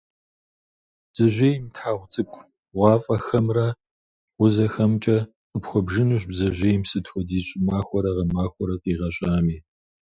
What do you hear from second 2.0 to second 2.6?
цӏыкӏу